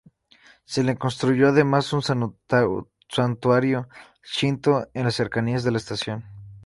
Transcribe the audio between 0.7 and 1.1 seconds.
le